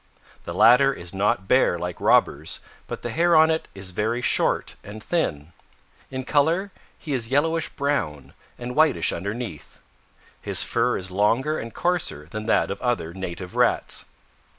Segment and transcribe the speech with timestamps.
[0.45, 4.75] The latter is not bare like Robber's, but the hair on it is very short
[4.83, 5.53] and thin.
[6.09, 9.79] In color he is yellowish brown and whitish underneath.
[10.41, 14.05] His fur is longer and coarser than that of other native Rats.